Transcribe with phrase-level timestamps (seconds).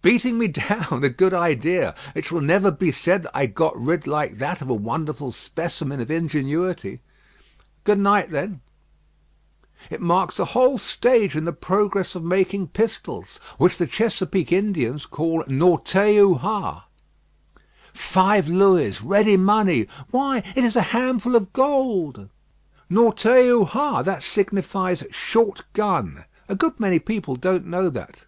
[0.00, 1.04] "Beating me down!
[1.04, 1.94] a good idea!
[2.14, 6.00] It shall never be said that I got rid like that of a wonderful specimen
[6.00, 7.00] of ingenuity."
[7.84, 8.62] "Good night, then."
[9.90, 15.04] "It marks a whole stage in the progress of making pistols, which the Chesapeake Indians
[15.04, 16.84] call Nortay u Hah."
[17.92, 19.86] "Five Louis, ready money.
[20.10, 22.30] Why, it is a handful of gold."
[22.88, 28.24] "'Nortay u Hah,' that signifies 'short gun.' A good many people don't know that."